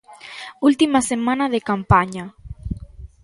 Última 0.69 0.99
semana 1.11 1.45
de 1.53 1.59
campaña. 1.69 2.25